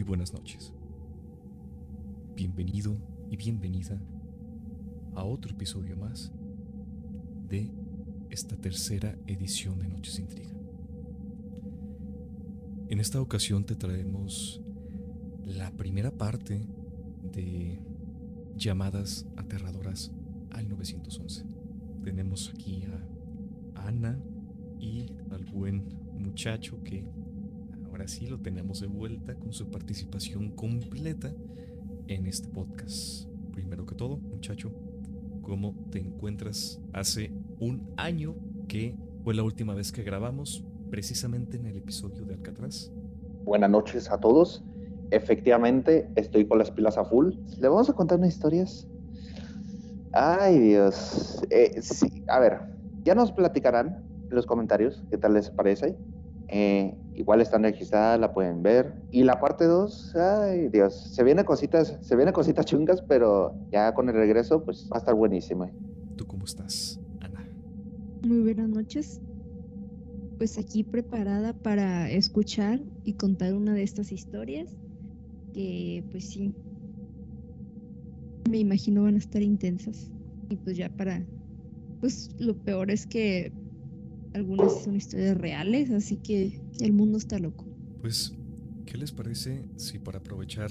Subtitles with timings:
[0.00, 0.72] Muy buenas noches.
[2.34, 2.96] Bienvenido
[3.28, 4.00] y bienvenida
[5.14, 6.32] a otro episodio más
[7.50, 7.70] de
[8.30, 10.54] esta tercera edición de Noches Intriga.
[12.88, 14.62] En esta ocasión te traemos
[15.44, 16.66] la primera parte
[17.34, 17.78] de
[18.56, 20.12] llamadas aterradoras
[20.50, 21.44] al 911.
[22.04, 22.84] Tenemos aquí
[23.74, 24.18] a Ana
[24.78, 25.84] y al buen
[26.18, 27.04] muchacho que
[28.00, 31.34] ahora sí lo tenemos de vuelta con su participación completa
[32.06, 33.28] en este podcast.
[33.52, 34.72] Primero que todo, muchacho,
[35.42, 36.80] ¿cómo te encuentras?
[36.94, 38.36] Hace un año
[38.68, 42.90] que fue la última vez que grabamos, precisamente en el episodio de Alcatraz.
[43.44, 44.64] Buenas noches a todos.
[45.10, 47.34] Efectivamente, estoy con las pilas a full.
[47.58, 48.88] ¿Le vamos a contar unas historias?
[50.12, 51.42] Ay, Dios.
[51.50, 52.60] Eh, sí, a ver,
[53.04, 55.98] ya nos platicarán en los comentarios qué tal les parece.
[56.52, 58.94] Eh, igual están registradas, la pueden ver.
[59.12, 63.94] Y la parte 2, ay Dios, se vienen cositas, se vienen cositas chungas, pero ya
[63.94, 65.70] con el regreso, pues va a estar buenísimo.
[66.16, 67.48] ¿Tú cómo estás, Ana?
[68.26, 69.20] Muy buenas noches.
[70.38, 74.76] Pues aquí preparada para escuchar y contar una de estas historias
[75.52, 76.52] que pues sí,
[78.50, 80.10] me imagino van a estar intensas.
[80.48, 81.24] Y pues ya para,
[82.00, 83.52] pues lo peor es que
[84.34, 87.64] algunas son historias reales, así que el mundo está loco.
[88.00, 88.34] Pues,
[88.86, 90.70] ¿qué les parece si para aprovechar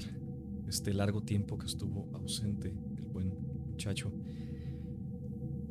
[0.68, 3.34] este largo tiempo que estuvo ausente el buen
[3.68, 4.12] muchacho,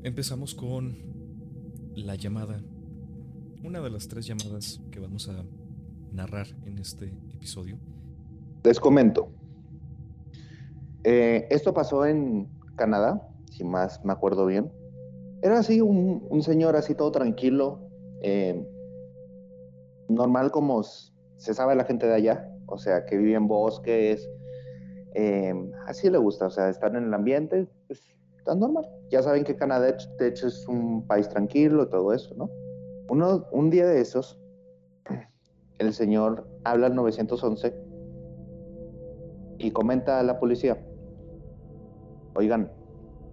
[0.03, 0.97] empezamos con
[1.95, 2.62] la llamada,
[3.62, 5.45] una de las tres llamadas que vamos a
[6.12, 7.78] narrar en este episodio?
[8.64, 9.33] Les comento.
[11.05, 14.70] Eh, esto pasó en Canadá, si más me acuerdo bien.
[15.42, 17.81] Era así un, un señor así todo tranquilo,
[18.22, 18.67] eh,
[20.08, 24.29] normal como se sabe la gente de allá, o sea, que vive en bosques,
[25.14, 25.55] eh,
[25.86, 28.02] así le gusta, o sea, estar en el ambiente, pues
[28.45, 28.89] tan normal.
[29.11, 32.51] Ya saben que Canadá, de hecho, es un país tranquilo todo eso, ¿no?
[33.08, 34.39] Uno, un día de esos,
[35.79, 37.74] el señor habla al 911
[39.58, 40.85] y comenta a la policía,
[42.35, 42.73] oigan,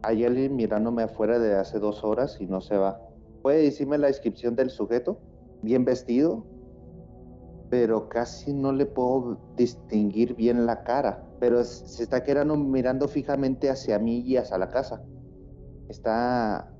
[0.06, 3.02] hay alguien mirándome afuera de hace dos horas y no se va.
[3.42, 5.20] ¿Puede decirme la descripción del sujeto?
[5.64, 6.46] Bien vestido,
[7.72, 11.24] pero casi no le puedo distinguir bien la cara.
[11.40, 15.04] Pero se está quedando mirando fijamente hacia mí y hacia la casa.
[15.90, 16.72] Está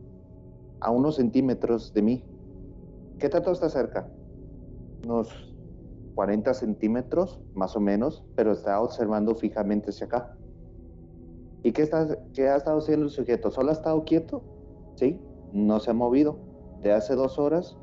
[0.80, 2.26] a unos centímetros de mí.
[3.18, 4.08] ¿Qué tanto está cerca?
[5.04, 5.56] Unos
[6.14, 10.35] 40 centímetros, más o menos, pero está observando fijamente hacia acá.
[11.66, 13.50] ¿Y qué, está, qué ha estado haciendo el sujeto?
[13.50, 14.44] ¿Solo ha estado quieto?
[14.94, 15.20] ¿Sí?
[15.52, 16.38] No se ha movido
[16.84, 17.76] de hace dos horas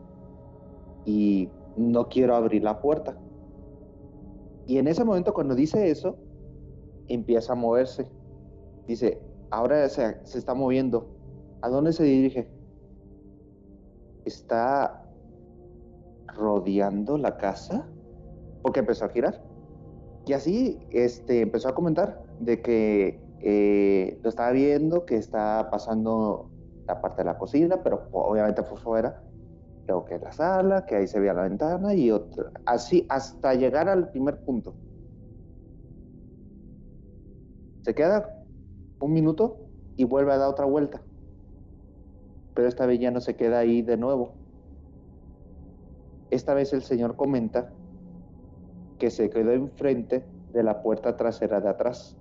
[1.04, 3.16] y no quiero abrir la puerta.
[4.68, 6.16] Y en ese momento cuando dice eso,
[7.08, 8.06] empieza a moverse.
[8.86, 11.08] Dice, ahora se, se está moviendo.
[11.60, 12.48] ¿A dónde se dirige?
[14.24, 15.04] Está
[16.28, 17.84] rodeando la casa
[18.62, 19.42] porque empezó a girar.
[20.24, 26.50] Y así este, empezó a comentar de que eh, lo estaba viendo, que está pasando
[26.86, 29.22] la parte de la cocina, pero obviamente fue fuera.
[29.86, 32.52] Luego que la sala, que ahí se veía la ventana y otra.
[32.66, 34.74] Así hasta llegar al primer punto.
[37.82, 38.44] Se queda
[39.00, 39.56] un minuto
[39.96, 41.02] y vuelve a dar otra vuelta.
[42.54, 44.34] Pero esta vez ya no se queda ahí de nuevo.
[46.30, 47.72] Esta vez el señor comenta
[48.98, 52.16] que se quedó enfrente de la puerta trasera de atrás.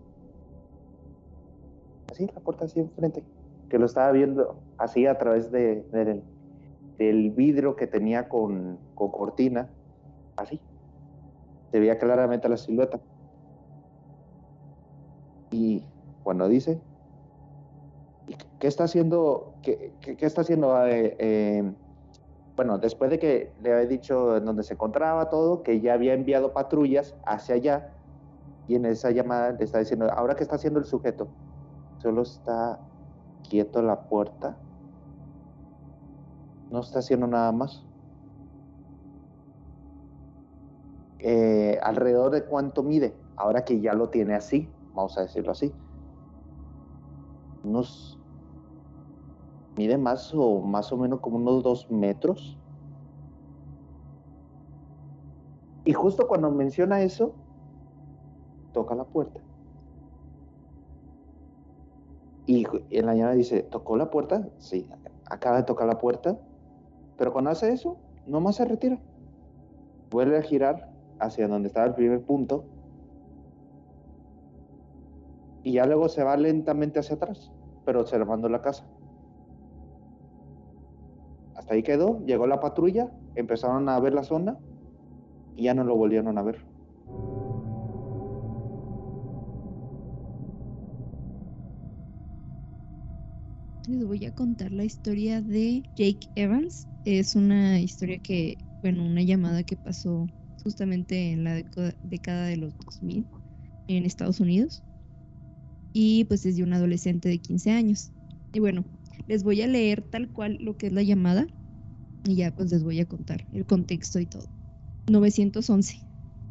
[2.11, 3.23] Así, la puerta así enfrente.
[3.69, 5.83] Que lo estaba viendo así a través de,
[6.97, 9.69] del, vidrio que tenía con, con cortina.
[10.35, 10.59] Así.
[11.71, 13.00] Se veía claramente la silueta.
[15.51, 15.83] Y
[16.23, 16.79] cuando dice,
[18.59, 19.53] ¿qué está haciendo?
[19.62, 20.86] ¿Qué, está haciendo?
[20.86, 21.71] Eh, eh,
[22.56, 26.13] bueno, después de que le había dicho en donde se encontraba todo, que ya había
[26.13, 27.94] enviado patrullas hacia allá,
[28.68, 31.27] y en esa llamada le está diciendo, ahora qué está haciendo el sujeto,
[32.01, 32.80] solo está
[33.48, 34.57] quieto la puerta,
[36.71, 37.86] no está haciendo nada más.
[41.19, 45.71] Eh, alrededor de cuánto mide, ahora que ya lo tiene así, vamos a decirlo así,
[47.63, 48.18] unos
[49.77, 52.57] mide más o más o menos como unos dos metros.
[55.86, 57.36] Y justo cuando menciona eso,
[58.74, 59.39] toca la puerta.
[62.45, 64.47] Y en la llamada dice, ¿tocó la puerta?
[64.57, 64.89] Sí,
[65.29, 66.38] acaba de tocar la puerta.
[67.17, 68.99] Pero cuando hace eso, nomás se retira.
[70.09, 70.89] Vuelve a girar
[71.19, 72.65] hacia donde estaba el primer punto
[75.63, 77.51] y ya luego se va lentamente hacia atrás,
[77.85, 78.85] pero observando la casa.
[81.55, 84.57] Hasta ahí quedó, llegó la patrulla, empezaron a ver la zona
[85.55, 86.70] y ya no lo volvieron a ver.
[93.88, 96.88] Les voy a contar la historia de Jake Evans.
[97.04, 100.28] Es una historia que, bueno, una llamada que pasó
[100.63, 101.63] justamente en la
[102.04, 103.25] década de los 2000
[103.88, 104.83] en Estados Unidos.
[105.94, 108.12] Y pues es de un adolescente de 15 años.
[108.54, 108.86] Y bueno,
[109.28, 111.48] les voy a leer tal cual lo que es la llamada
[112.25, 114.48] y ya pues les voy a contar el contexto y todo.
[115.10, 116.00] 911.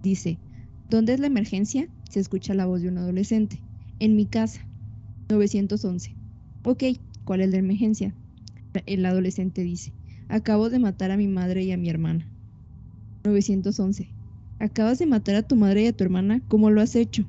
[0.03, 0.39] Dice,
[0.89, 1.89] ¿dónde es la emergencia?
[2.11, 3.63] Se escucha la voz de un adolescente.
[4.01, 4.67] En mi casa.
[5.29, 6.17] 911.
[6.65, 6.83] Ok,
[7.31, 8.17] ¿cuál es la emergencia?
[8.87, 9.95] El adolescente dice,
[10.27, 12.29] acabo de matar a mi madre y a mi hermana.
[13.23, 14.17] 911.
[14.59, 17.25] Acabas de matar a tu madre y a tu hermana, ¿cómo lo has hecho?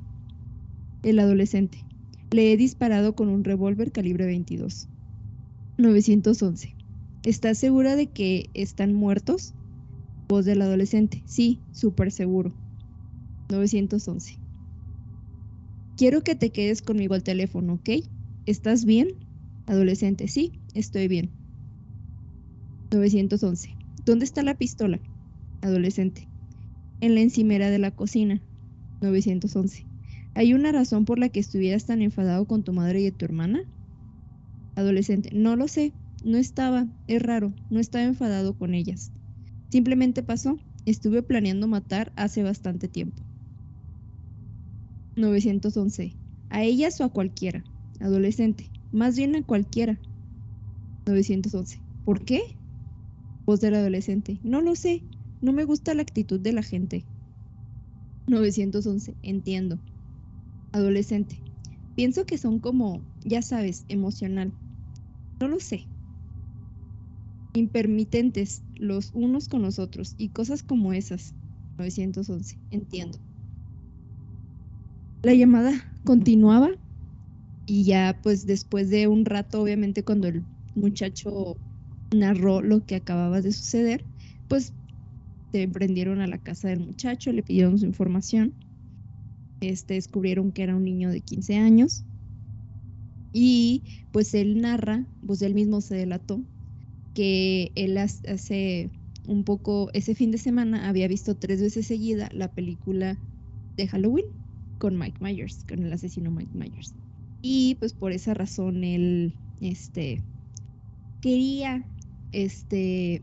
[1.03, 1.86] El adolescente.
[2.31, 4.89] Le he disparado con un revólver calibre 22.
[5.77, 6.75] 911.
[7.24, 9.54] ¿Estás segura de que están muertos?
[10.27, 11.21] Voz del adolescente.
[11.27, 12.57] Sí, súper seguro.
[13.51, 14.39] 911.
[15.95, 17.89] Quiero que te quedes conmigo al teléfono, ¿ok?
[18.47, 19.20] ¿Estás bien?
[19.71, 20.27] Adolescente.
[20.27, 21.31] Sí, estoy bien.
[22.91, 23.73] 911.
[24.06, 25.00] ¿Dónde está la pistola?
[25.62, 26.27] Adolescente.
[27.00, 28.41] En la encimera de la cocina.
[29.00, 29.88] 911.
[30.35, 33.62] ¿Hay una razón por la que estuvieras tan enfadado con tu madre y tu hermana?
[34.75, 35.29] Adolescente.
[35.31, 35.94] No lo sé.
[36.25, 36.89] No estaba.
[37.07, 37.53] Es raro.
[37.69, 39.13] No estaba enfadado con ellas.
[39.69, 40.59] Simplemente pasó.
[40.85, 43.23] Estuve planeando matar hace bastante tiempo.
[45.15, 46.18] 911.
[46.50, 47.63] ¿A ellas o a cualquiera?
[48.01, 48.70] Adolescente.
[48.91, 49.99] Más bien a cualquiera.
[51.05, 51.81] 911.
[52.03, 52.41] ¿Por qué?
[53.45, 54.39] Voz del adolescente.
[54.43, 55.03] No lo sé.
[55.41, 57.05] No me gusta la actitud de la gente.
[58.27, 59.15] 911.
[59.23, 59.79] Entiendo.
[60.73, 61.41] Adolescente.
[61.95, 64.53] Pienso que son como, ya sabes, emocional.
[65.39, 65.87] No lo sé.
[67.53, 71.33] Impermitentes los unos con los otros y cosas como esas.
[71.77, 72.57] 911.
[72.71, 73.19] Entiendo.
[75.23, 75.71] La llamada
[76.03, 76.71] continuaba
[77.65, 80.43] y ya pues después de un rato, obviamente cuando el
[80.75, 81.57] muchacho
[82.13, 84.05] narró lo que acababa de suceder,
[84.47, 84.73] pues
[85.51, 88.53] se emprendieron a la casa del muchacho, le pidieron su información.
[89.61, 92.03] Este, descubrieron que era un niño de 15 años.
[93.33, 96.43] Y pues él narra, pues él mismo se delató,
[97.13, 98.91] que él hace
[99.27, 103.17] un poco, ese fin de semana había visto tres veces seguida la película
[103.77, 104.25] de Halloween
[104.79, 106.93] con Mike Myers, con el asesino Mike Myers.
[107.41, 110.25] Y pues por esa razón él, este,
[111.21, 111.89] quería,
[112.31, 113.21] este,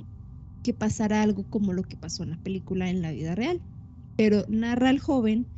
[0.62, 3.62] que pasara algo como lo que pasó en la película en la vida real.
[4.16, 5.52] Pero narra al joven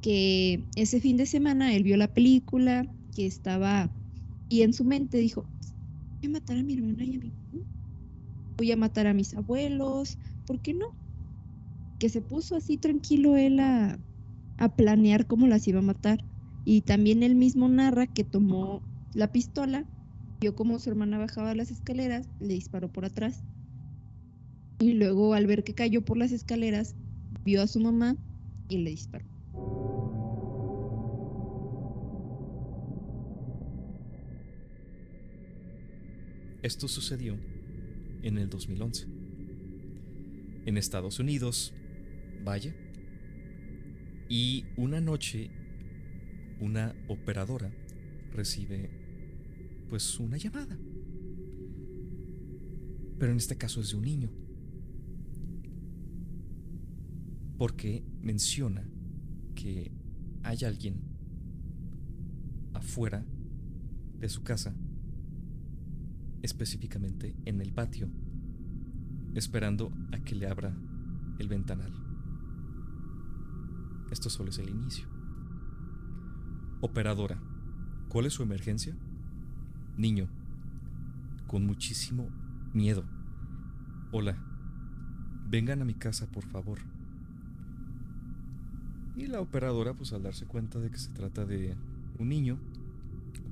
[0.00, 3.96] que ese fin de semana él vio la película, que estaba,
[4.48, 5.50] y en su mente dijo,
[6.22, 7.34] voy a matar a mi hermana y a mi
[8.56, 10.86] voy a matar a mis abuelos, ¿por qué no?
[11.98, 13.98] Que se puso así tranquilo él a,
[14.58, 16.26] a planear cómo las iba a matar.
[16.64, 18.82] Y también él mismo narra que tomó
[19.14, 19.84] la pistola,
[20.40, 23.42] vio cómo su hermana bajaba las escaleras, le disparó por atrás
[24.82, 26.96] y luego al ver que cayó por las escaleras,
[27.44, 28.16] vio a su mamá
[28.68, 29.24] y le disparó.
[36.62, 37.36] Esto sucedió
[38.22, 39.06] en el 2011.
[40.66, 41.72] En Estados Unidos,
[42.44, 42.74] vaya.
[44.28, 45.50] Y una noche,
[46.62, 47.70] una operadora
[48.32, 48.90] recibe
[49.88, 50.78] pues una llamada.
[53.18, 54.30] Pero en este caso es de un niño.
[57.62, 58.82] porque menciona
[59.54, 59.92] que
[60.42, 61.00] hay alguien
[62.74, 63.24] afuera
[64.18, 64.74] de su casa,
[66.42, 68.08] específicamente en el patio,
[69.36, 70.76] esperando a que le abra
[71.38, 71.92] el ventanal.
[74.10, 75.06] Esto solo es el inicio.
[76.84, 77.38] Operadora,
[78.08, 78.92] ¿cuál es su emergencia?
[79.96, 80.26] Niño,
[81.46, 82.28] con muchísimo
[82.72, 83.04] miedo.
[84.10, 84.36] Hola,
[85.48, 86.80] vengan a mi casa, por favor.
[89.14, 91.76] Y la operadora, pues al darse cuenta de que se trata de
[92.18, 92.58] un niño,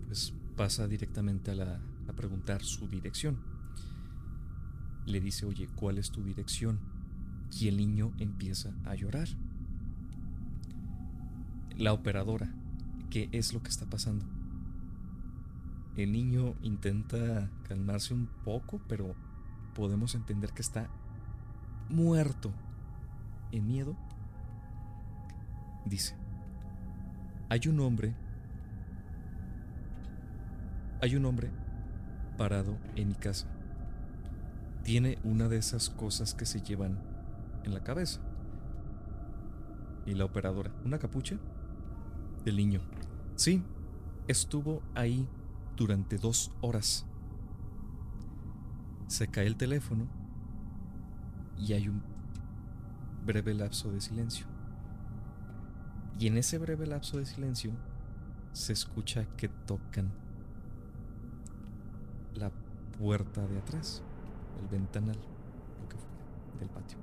[0.08, 3.36] pues pasa directamente a, la, a preguntar su dirección.
[5.06, 6.80] Le dice, oye, ¿cuál es tu dirección?
[7.60, 9.28] Y el niño empieza a llorar.
[11.76, 12.52] La operadora,
[13.10, 14.24] ¿qué es lo que está pasando?
[15.96, 19.14] El niño intenta calmarse un poco, pero
[19.74, 20.88] podemos entender que está
[21.88, 22.52] muerto
[23.52, 23.96] en miedo
[25.84, 26.14] Dice,
[27.48, 28.14] hay un hombre
[31.02, 31.50] Hay un hombre
[32.36, 33.46] parado en mi casa.
[34.82, 36.98] Tiene una de esas cosas que se llevan
[37.64, 38.20] en la cabeza.
[40.04, 41.38] Y la operadora, una capucha
[42.44, 42.80] del niño.
[43.36, 43.62] Sí,
[44.28, 45.28] estuvo ahí
[45.76, 47.06] durante dos horas.
[49.06, 50.06] Se cae el teléfono
[51.58, 52.02] y hay un
[53.24, 54.46] breve lapso de silencio.
[56.18, 57.72] Y en ese breve lapso de silencio
[58.52, 60.12] se escucha que tocan
[62.34, 62.50] la
[62.98, 64.02] puerta de atrás,
[64.60, 66.98] el ventanal, lo que fue, del patio.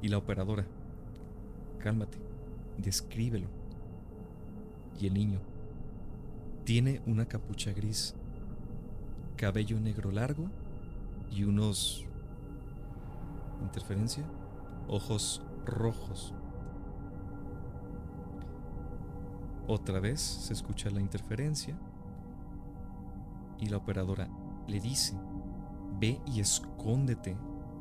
[0.00, 0.66] Y la operadora,
[1.78, 2.18] cálmate,
[2.78, 3.61] descríbelo.
[5.00, 5.40] Y el niño
[6.64, 8.14] tiene una capucha gris,
[9.36, 10.48] cabello negro largo
[11.30, 12.06] y unos...
[13.62, 14.24] interferencia,
[14.88, 16.34] ojos rojos.
[19.66, 21.78] Otra vez se escucha la interferencia
[23.58, 24.28] y la operadora
[24.66, 25.16] le dice,
[26.00, 27.36] ve y escóndete.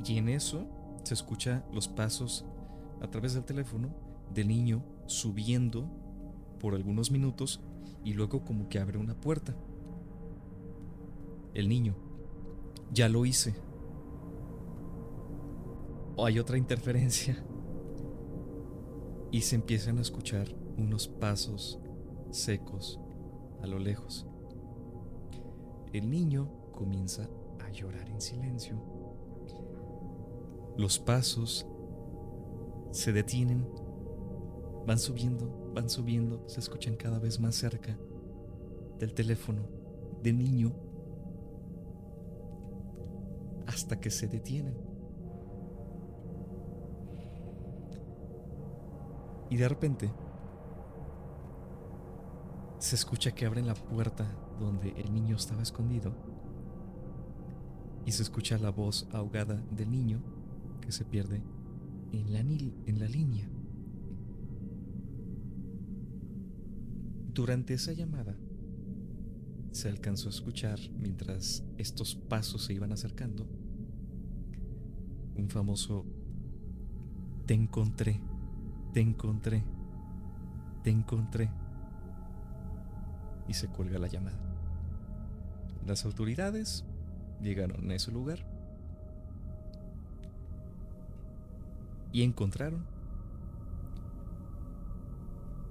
[0.06, 0.68] Y en eso
[1.04, 2.46] se escucha los pasos
[3.02, 3.90] a través del teléfono
[4.34, 5.90] del niño subiendo
[6.62, 7.60] por algunos minutos
[8.06, 9.56] y luego como que abre una puerta.
[11.56, 11.96] El niño,
[12.94, 13.56] ya lo hice.
[16.16, 17.44] O hay otra interferencia.
[19.32, 21.80] Y se empiezan a escuchar unos pasos
[22.30, 23.00] secos
[23.62, 24.28] a lo lejos.
[25.94, 27.28] El niño comienza
[27.60, 28.76] a llorar en silencio.
[30.78, 31.66] Los pasos
[32.92, 33.68] se detienen,
[34.86, 37.98] van subiendo, van subiendo, se escuchan cada vez más cerca
[39.00, 39.62] del teléfono
[40.22, 40.74] del niño
[43.68, 44.76] hasta que se detienen.
[49.50, 50.12] Y de repente
[52.78, 54.26] se escucha que abren la puerta
[54.60, 56.14] donde el niño estaba escondido
[58.06, 60.22] y se escucha la voz ahogada del niño
[60.82, 61.44] que se pierde
[62.12, 63.51] en la, en la línea.
[67.42, 68.36] Durante esa llamada
[69.72, 73.48] se alcanzó a escuchar mientras estos pasos se iban acercando
[75.34, 76.06] un famoso
[77.48, 78.22] te encontré,
[78.94, 79.64] te encontré,
[80.84, 81.50] te encontré
[83.48, 84.38] y se cuelga la llamada.
[85.88, 86.86] Las autoridades
[87.42, 88.46] llegaron a ese lugar
[92.12, 92.86] y encontraron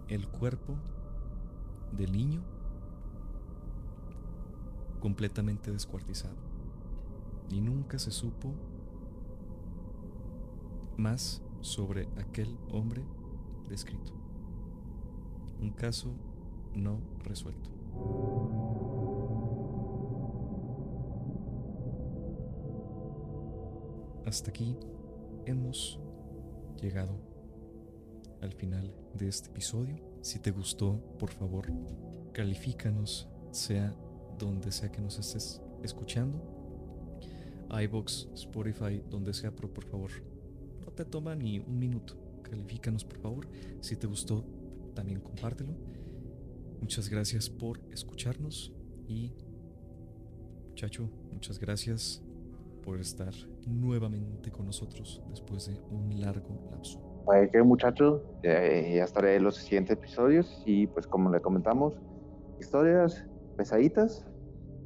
[0.09, 0.75] el cuerpo
[1.97, 2.43] del niño
[5.01, 6.37] completamente descuartizado.
[7.49, 8.55] Y nunca se supo
[10.97, 13.03] más sobre aquel hombre
[13.69, 14.13] descrito.
[15.61, 16.15] Un caso
[16.75, 17.71] no resuelto.
[24.27, 24.77] Hasta aquí
[25.47, 25.99] hemos
[26.81, 27.19] llegado
[28.41, 30.10] al final de este episodio.
[30.21, 31.73] Si te gustó, por favor,
[32.33, 33.95] califícanos, sea
[34.39, 36.41] donde sea que nos estés escuchando.
[37.71, 40.11] iBox, Spotify, donde sea, pero por favor,
[40.85, 42.17] no te toma ni un minuto.
[42.43, 43.49] Califícanos, por favor.
[43.81, 44.45] Si te gustó,
[44.95, 45.73] también compártelo.
[46.81, 48.73] Muchas gracias por escucharnos
[49.07, 49.33] y
[50.81, 52.23] Chacho, muchas gracias
[52.83, 53.35] por estar
[53.67, 57.10] nuevamente con nosotros después de un largo lapso.
[57.53, 61.95] Que muchacho, ya estaré en los siguientes episodios y pues como le comentamos,
[62.59, 63.25] historias
[63.57, 64.27] pesaditas.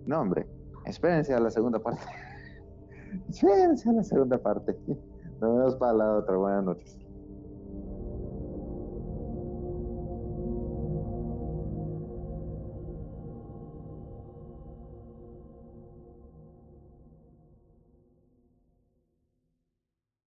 [0.07, 0.47] No, hombre,
[0.85, 2.03] espérense a la segunda parte.
[3.31, 4.77] espérense a la segunda parte.
[5.41, 6.37] Nos vemos para la otra.
[6.37, 7.04] Buenas noches.